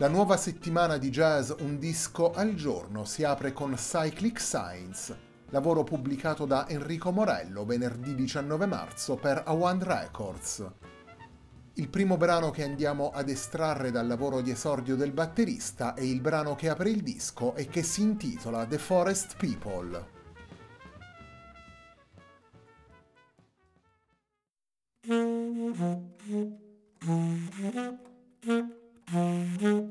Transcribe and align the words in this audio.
La 0.00 0.06
nuova 0.06 0.36
settimana 0.36 0.96
di 0.96 1.10
jazz 1.10 1.50
Un 1.58 1.76
disco 1.80 2.30
al 2.30 2.54
giorno 2.54 3.04
si 3.04 3.24
apre 3.24 3.52
con 3.52 3.74
Cyclic 3.74 4.40
Science, 4.40 5.18
lavoro 5.50 5.82
pubblicato 5.82 6.46
da 6.46 6.68
Enrico 6.68 7.10
Morello 7.10 7.64
venerdì 7.64 8.14
19 8.14 8.66
marzo 8.66 9.16
per 9.16 9.42
Awand 9.44 9.82
Records. 9.82 10.64
Il 11.74 11.88
primo 11.88 12.16
brano 12.16 12.52
che 12.52 12.62
andiamo 12.62 13.10
ad 13.10 13.28
estrarre 13.28 13.90
dal 13.90 14.06
lavoro 14.06 14.40
di 14.40 14.52
esordio 14.52 14.94
del 14.94 15.10
batterista 15.10 15.94
è 15.94 16.02
il 16.02 16.20
brano 16.20 16.54
che 16.54 16.68
apre 16.68 16.90
il 16.90 17.02
disco 17.02 17.56
e 17.56 17.66
che 17.66 17.82
si 17.82 18.02
intitola 18.02 18.66
The 18.66 18.78
Forest 18.78 19.34
People. 19.36 20.16
Mm-hmm. 28.46 28.77
Mm-hmm. 29.10 29.88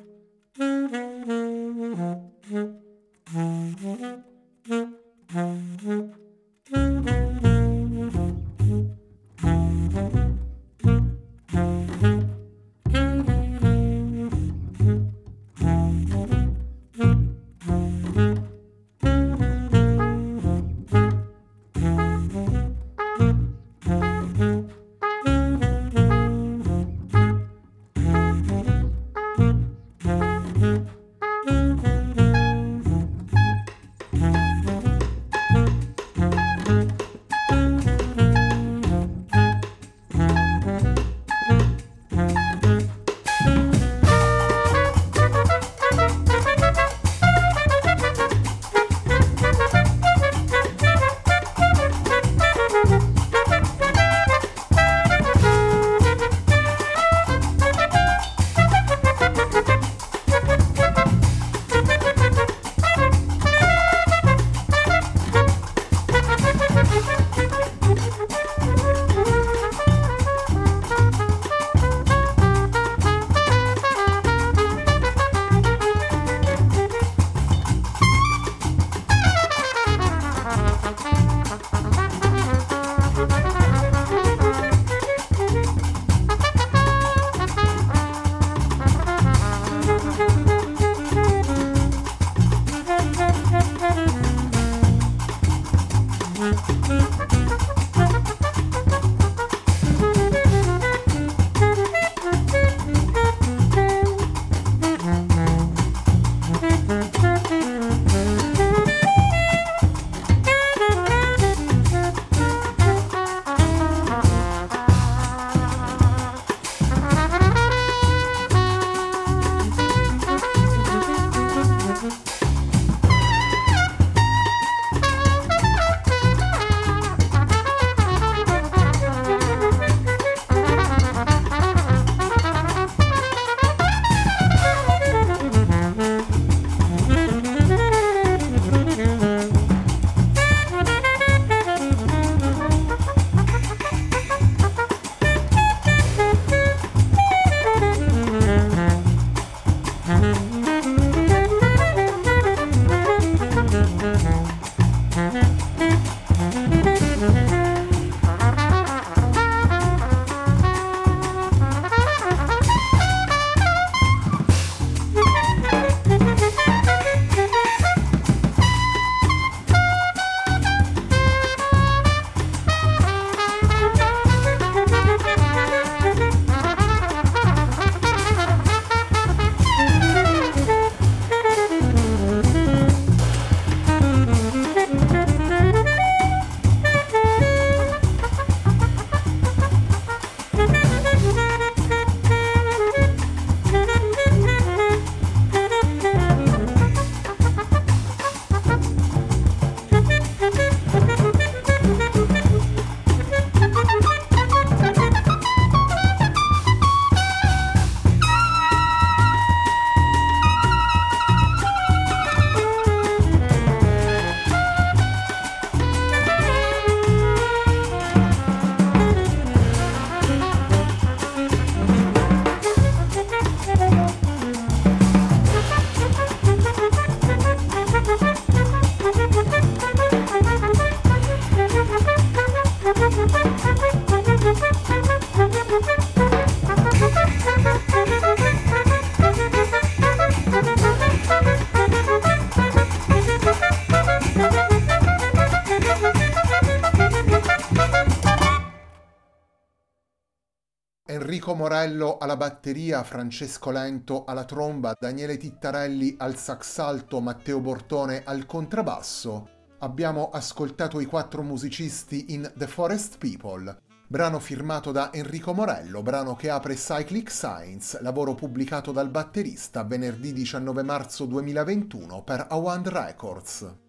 Morello 251.67 252.17
alla 252.17 252.37
batteria, 252.37 253.03
Francesco 253.03 253.71
Lento 253.71 254.23
alla 254.23 254.45
tromba, 254.45 254.95
Daniele 254.97 255.35
Tittarelli 255.35 256.15
al 256.17 256.37
sax 256.37 256.77
alto, 256.77 257.19
Matteo 257.19 257.59
Bortone 257.59 258.21
al 258.23 258.45
contrabbasso. 258.45 259.49
Abbiamo 259.79 260.29
ascoltato 260.29 261.01
i 261.01 261.05
quattro 261.05 261.41
musicisti 261.43 262.33
in 262.33 262.49
The 262.55 262.67
Forest 262.67 263.17
People, 263.17 263.79
brano 264.07 264.39
firmato 264.39 264.93
da 264.93 265.11
Enrico 265.11 265.51
Morello, 265.51 266.01
brano 266.01 266.37
che 266.37 266.49
apre 266.49 266.75
Cyclic 266.75 267.29
Science, 267.29 267.99
lavoro 268.01 268.33
pubblicato 268.33 268.93
dal 268.93 269.09
batterista 269.09 269.83
venerdì 269.83 270.31
19 270.31 270.83
marzo 270.83 271.25
2021 271.25 272.23
per 272.23 272.45
Awand 272.49 272.87
Records. 272.87 273.86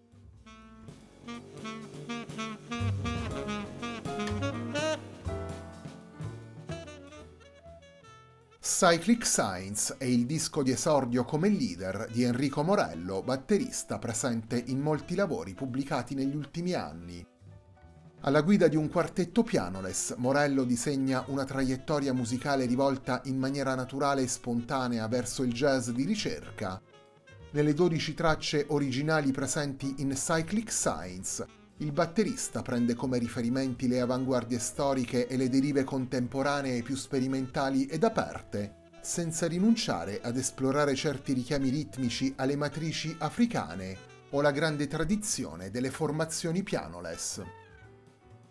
Cyclic 8.81 9.25
Science 9.25 9.97
è 9.97 10.05
il 10.05 10.25
disco 10.25 10.63
di 10.63 10.71
esordio 10.71 11.25
come 11.25 11.49
leader 11.49 12.07
di 12.09 12.23
Enrico 12.23 12.63
Morello, 12.63 13.21
batterista 13.21 13.99
presente 13.99 14.63
in 14.67 14.79
molti 14.79 15.15
lavori 15.15 15.53
pubblicati 15.53 16.15
negli 16.15 16.33
ultimi 16.33 16.71
anni. 16.71 17.27
Alla 18.21 18.39
guida 18.39 18.69
di 18.69 18.77
un 18.77 18.87
quartetto 18.87 19.43
pianoles, 19.43 20.15
Morello 20.15 20.63
disegna 20.63 21.25
una 21.27 21.43
traiettoria 21.43 22.13
musicale 22.13 22.65
rivolta 22.65 23.19
in 23.25 23.37
maniera 23.37 23.75
naturale 23.75 24.21
e 24.21 24.29
spontanea 24.29 25.05
verso 25.09 25.43
il 25.43 25.51
jazz 25.51 25.89
di 25.89 26.05
ricerca. 26.05 26.81
Nelle 27.51 27.73
12 27.73 28.13
tracce 28.13 28.65
originali 28.69 29.31
presenti 29.31 29.95
in 29.97 30.13
Cyclic 30.13 30.71
Science, 30.71 31.45
il 31.81 31.93
batterista 31.93 32.61
prende 32.61 32.93
come 32.93 33.17
riferimenti 33.17 33.87
le 33.87 34.01
avanguardie 34.01 34.59
storiche 34.59 35.27
e 35.27 35.37
le 35.37 35.47
derive 35.47 35.85
contemporanee 35.85 36.81
più 36.81 36.95
sperimentali 36.95 37.85
ed 37.85 38.03
aperte, 38.03 38.75
senza 39.01 39.47
rinunciare 39.47 40.19
ad 40.21 40.35
esplorare 40.35 40.93
certi 40.93 41.31
richiami 41.31 41.69
ritmici 41.69 42.33
alle 42.35 42.57
matrici 42.57 43.15
africane 43.19 43.97
o 44.31 44.41
la 44.41 44.51
grande 44.51 44.87
tradizione 44.87 45.71
delle 45.71 45.89
formazioni 45.89 46.63
pianoless. 46.63 47.41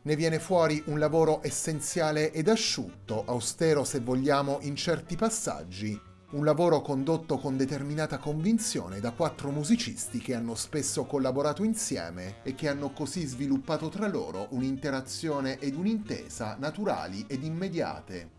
Ne 0.01 0.17
viene 0.17 0.39
fuori 0.39 0.83
un 0.87 0.99
lavoro 0.99 1.41
essenziale 1.43 2.33
ed 2.33 2.49
asciutto, 2.49 3.25
austero 3.27 3.85
se 3.85 4.01
vogliamo 4.01 4.59
in 4.63 4.75
certi 4.75 5.17
passaggi, 5.17 6.01
un 6.31 6.45
lavoro 6.45 6.83
condotto 6.83 7.39
con 7.39 7.57
determinata 7.57 8.19
convinzione 8.19 9.01
da 9.01 9.13
quattro 9.13 9.51
musicisti 9.51 10.19
che 10.19 10.35
hanno 10.35 10.55
spesso 10.55 11.05
collaborato 11.05 11.65
insieme 11.65 12.43
e 12.43 12.55
che 12.55 12.69
hanno 12.69 12.91
così 12.91 13.25
sviluppato 13.25 13.89
tra 13.89 14.07
loro 14.09 14.49
un'interazione 14.51 15.59
ed 15.59 15.75
un'intesa 15.75 16.57
naturali 16.59 17.25
ed 17.27 17.45
immediate. 17.45 18.37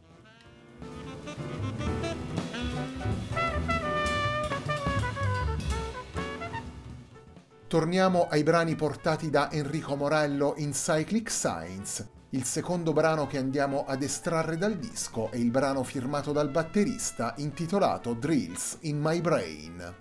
Torniamo 7.66 8.28
ai 8.30 8.44
brani 8.44 8.76
portati 8.76 9.31
da 9.31 9.52
Enrico 9.52 9.96
Morello 9.96 10.54
in 10.58 10.72
Cyclic 10.72 11.30
Science, 11.31 12.19
il 12.31 12.44
secondo 12.44 12.94
brano 12.94 13.26
che 13.28 13.38
andiamo 13.38 13.86
ad 13.86 14.04
estrarre 14.04 14.57
dal 14.57 14.78
disco 14.78 15.31
è 15.31 15.38
il 15.38 15.50
brano 15.50 15.83
firmato 15.83 16.31
dal 16.31 16.50
batterista 16.50 17.33
intitolato 17.38 18.14
Drills 18.14 18.78
in 18.81 19.00
My 19.00 19.19
Brain. 19.21 19.95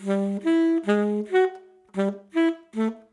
Thank 0.00 0.44
you. 2.74 3.07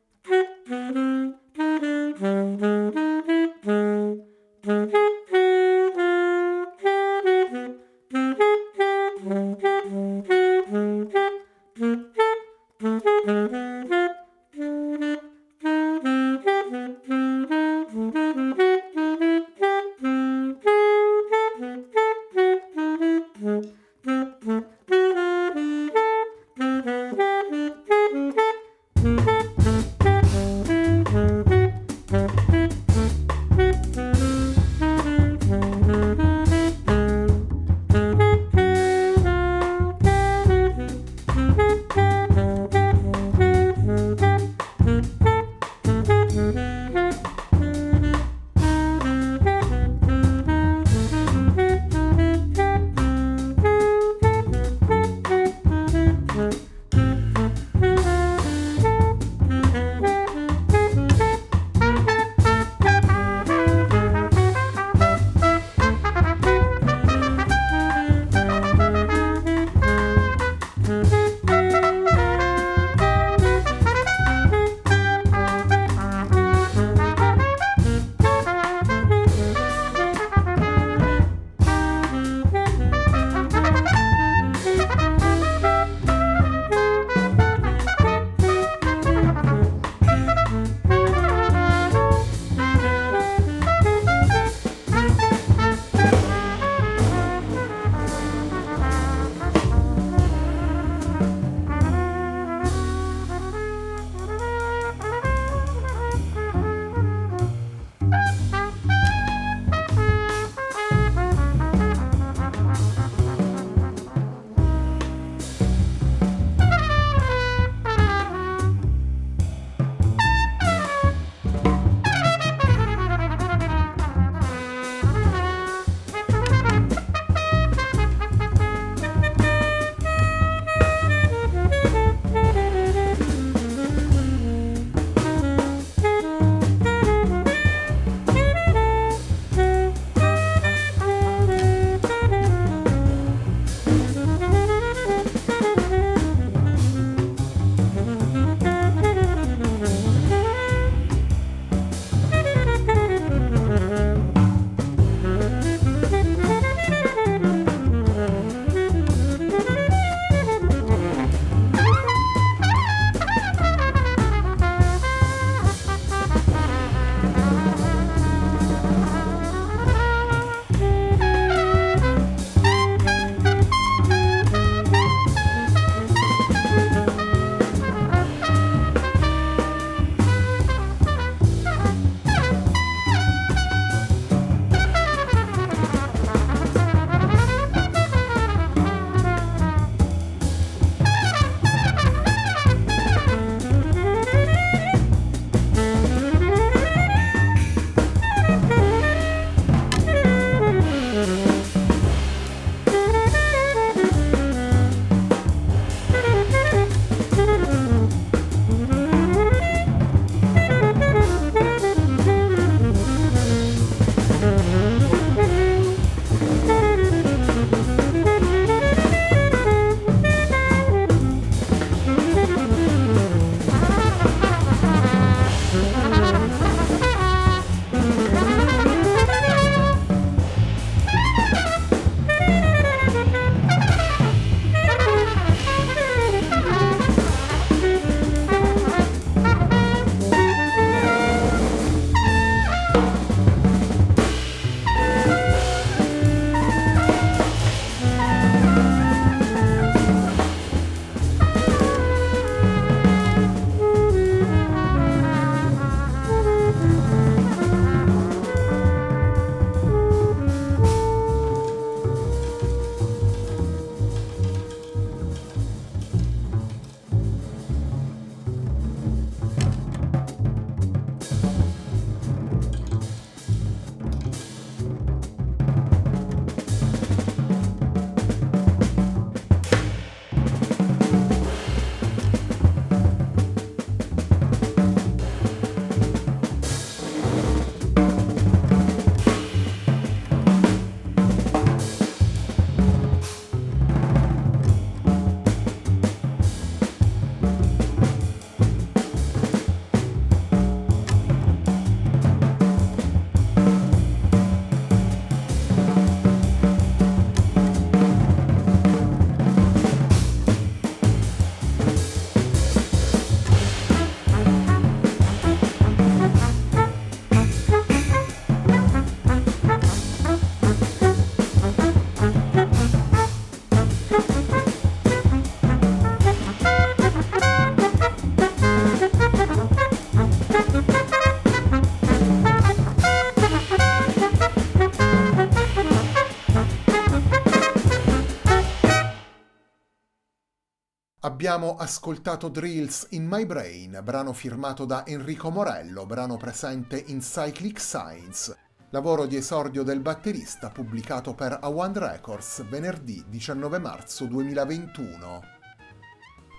Abbiamo 341.55 341.77
ascoltato 341.77 342.49
Drills 342.49 343.07
in 343.11 343.25
My 343.27 343.45
Brain, 343.45 344.01
brano 344.03 344.33
firmato 344.33 344.83
da 344.83 345.05
Enrico 345.05 345.49
Morello, 345.49 346.05
brano 346.05 346.35
presente 346.35 347.01
in 347.07 347.21
Cyclic 347.21 347.79
Science, 347.79 348.57
lavoro 348.89 349.25
di 349.25 349.37
esordio 349.37 349.81
del 349.83 350.01
batterista 350.01 350.67
pubblicato 350.67 351.33
per 351.33 351.57
A1 351.63 351.93
Records 351.93 352.67
venerdì 352.67 353.23
19 353.29 353.79
marzo 353.79 354.25
2021. 354.25 355.41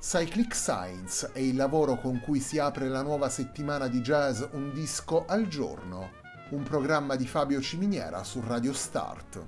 Cyclic 0.01 0.55
Science 0.55 1.31
è 1.35 1.41
il 1.41 1.57
lavoro 1.57 2.01
con 2.01 2.19
cui 2.21 2.41
si 2.41 2.59
apre 2.59 2.89
la 2.89 3.03
nuova 3.03 3.29
settimana 3.29 3.89
di 3.89 4.01
jazz 4.01 4.43
Un 4.53 4.73
disco 4.73 5.27
al 5.27 5.47
giorno, 5.47 6.13
un 6.53 6.63
programma 6.63 7.17
di 7.17 7.27
Fabio 7.27 7.61
Ciminiera 7.61 8.25
su 8.25 8.43
Radio 8.47 8.73
Start. 8.73 9.47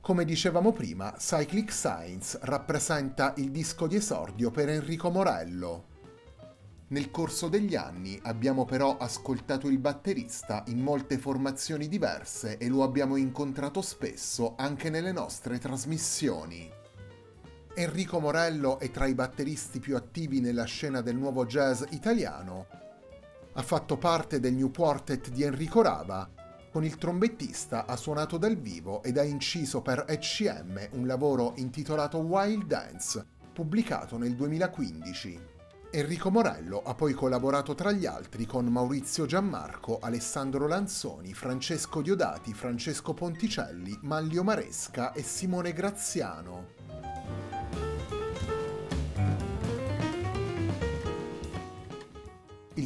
Come 0.00 0.24
dicevamo 0.24 0.72
prima, 0.72 1.12
Cyclic 1.18 1.70
Science 1.70 2.38
rappresenta 2.42 3.34
il 3.36 3.50
disco 3.50 3.86
di 3.86 3.96
esordio 3.96 4.50
per 4.50 4.70
Enrico 4.70 5.10
Morello. 5.10 5.84
Nel 6.88 7.10
corso 7.10 7.48
degli 7.48 7.76
anni 7.76 8.18
abbiamo 8.22 8.64
però 8.64 8.96
ascoltato 8.96 9.68
il 9.68 9.76
batterista 9.76 10.64
in 10.68 10.80
molte 10.80 11.18
formazioni 11.18 11.86
diverse 11.86 12.56
e 12.56 12.68
lo 12.68 12.82
abbiamo 12.82 13.16
incontrato 13.16 13.82
spesso 13.82 14.54
anche 14.56 14.88
nelle 14.88 15.12
nostre 15.12 15.58
trasmissioni. 15.58 16.68
Enrico 17.74 18.20
Morello 18.20 18.78
è 18.78 18.90
tra 18.90 19.04
i 19.04 19.14
batteristi 19.14 19.80
più 19.80 19.96
attivi 19.96 20.40
nella 20.40 20.64
scena 20.64 21.02
del 21.02 21.16
nuovo 21.16 21.44
jazz 21.44 21.82
italiano. 21.90 22.66
Ha 23.52 23.62
fatto 23.62 23.98
parte 23.98 24.40
del 24.40 24.54
New 24.54 24.70
Quartet 24.72 25.28
di 25.28 25.42
Enrico 25.42 25.82
Rava 25.82 26.39
con 26.70 26.84
il 26.84 26.96
trombettista 26.96 27.86
ha 27.86 27.96
suonato 27.96 28.38
dal 28.38 28.56
vivo 28.56 29.02
ed 29.02 29.18
ha 29.18 29.24
inciso 29.24 29.82
per 29.82 30.04
ECM 30.06 30.90
un 30.92 31.06
lavoro 31.06 31.54
intitolato 31.56 32.18
Wild 32.18 32.64
Dance, 32.64 33.24
pubblicato 33.52 34.16
nel 34.16 34.34
2015. 34.34 35.58
Enrico 35.92 36.30
Morello 36.30 36.82
ha 36.84 36.94
poi 36.94 37.12
collaborato 37.12 37.74
tra 37.74 37.90
gli 37.90 38.06
altri 38.06 38.46
con 38.46 38.64
Maurizio 38.66 39.26
Giammarco, 39.26 39.98
Alessandro 39.98 40.68
Lanzoni, 40.68 41.34
Francesco 41.34 42.00
Diodati, 42.00 42.54
Francesco 42.54 43.12
Ponticelli, 43.12 43.98
Manlio 44.02 44.44
Maresca 44.44 45.12
e 45.12 45.24
Simone 45.24 45.72
Graziano. 45.72 46.79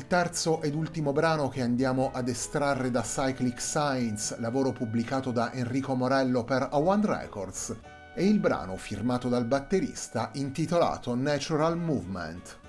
Il 0.05 0.11
terzo 0.11 0.61
ed 0.61 0.75
ultimo 0.75 1.13
brano 1.13 1.49
che 1.49 1.63
andiamo 1.63 2.11
ad 2.13 2.29
estrarre 2.29 2.91
da 2.91 3.01
Cyclic 3.01 3.59
Science, 3.59 4.37
lavoro 4.39 4.71
pubblicato 4.71 5.31
da 5.31 5.51
Enrico 5.51 5.95
Morello 5.95 6.45
per 6.45 6.69
A1 6.71 7.07
Records, 7.07 7.75
è 8.13 8.21
il 8.21 8.39
brano 8.39 8.77
firmato 8.77 9.31
dal 9.31 9.47
batterista 9.47 10.29
intitolato 10.35 11.15
Natural 11.15 11.79
Movement. 11.79 12.64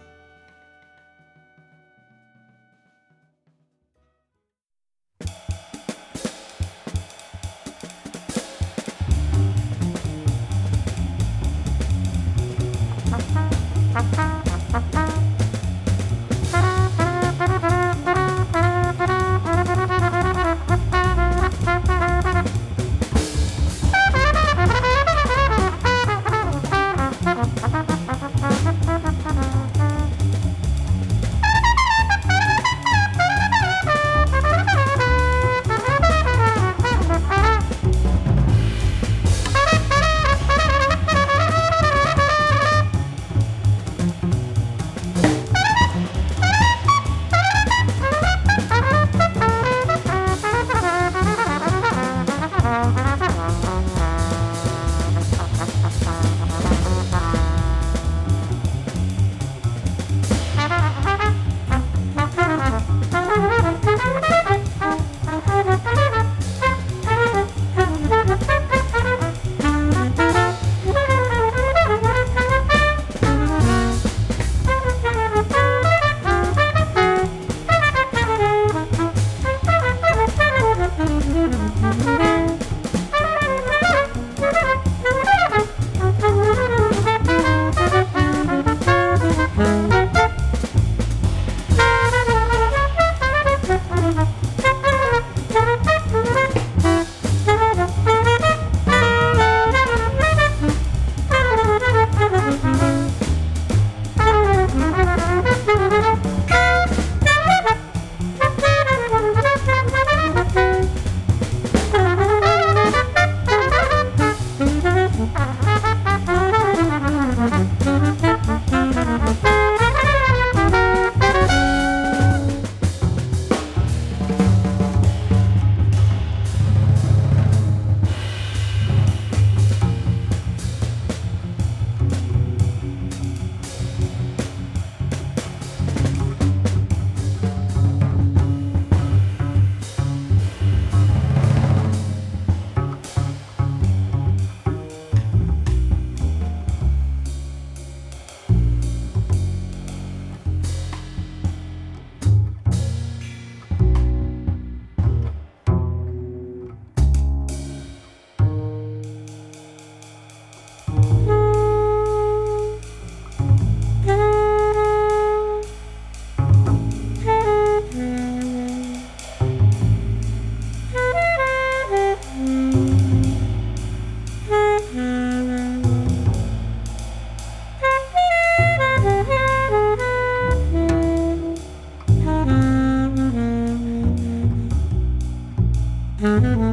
Mm-hmm. 186.26 186.66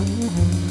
Mm-hmm. 0.00 0.70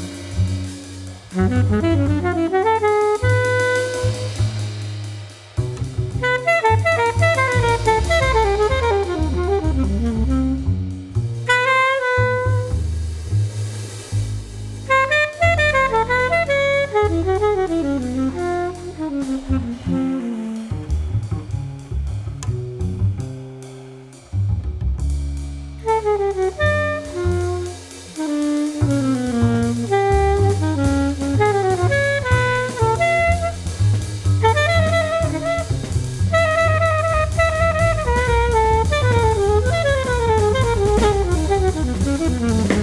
Mm-hmm. 42.30 42.79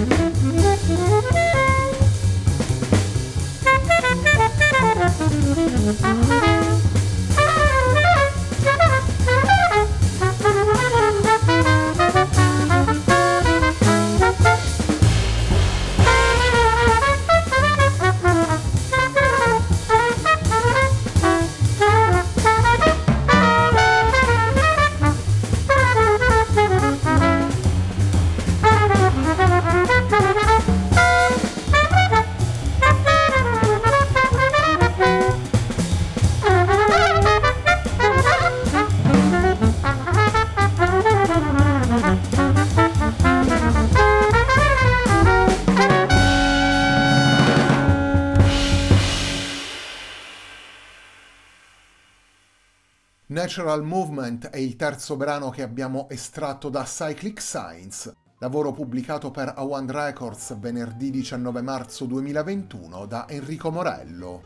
Natural 53.38 53.84
Movement 53.84 54.48
è 54.48 54.56
il 54.56 54.74
terzo 54.74 55.14
brano 55.14 55.50
che 55.50 55.62
abbiamo 55.62 56.08
estratto 56.08 56.68
da 56.70 56.82
Cyclic 56.82 57.40
Science, 57.40 58.12
lavoro 58.40 58.72
pubblicato 58.72 59.30
per 59.30 59.54
A1 59.56 59.88
Records 59.88 60.58
venerdì 60.58 61.10
19 61.10 61.62
marzo 61.62 62.06
2021 62.06 63.06
da 63.06 63.28
Enrico 63.28 63.70
Morello. 63.70 64.42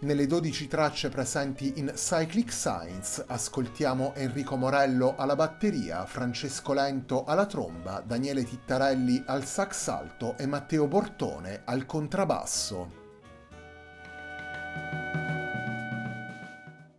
Nelle 0.00 0.26
12 0.26 0.66
tracce 0.66 1.10
presenti 1.10 1.74
in 1.76 1.92
Cyclic 1.94 2.52
Science 2.52 3.24
ascoltiamo 3.24 4.14
Enrico 4.16 4.56
Morello 4.56 5.14
alla 5.16 5.36
batteria, 5.36 6.04
Francesco 6.04 6.72
Lento 6.72 7.22
alla 7.22 7.46
tromba, 7.46 8.02
Daniele 8.04 8.42
Tittarelli 8.42 9.22
al 9.26 9.44
sax 9.44 9.86
alto 9.86 10.36
e 10.38 10.46
Matteo 10.46 10.88
Bortone 10.88 11.62
al 11.66 11.86
contrabbasso. 11.86 12.98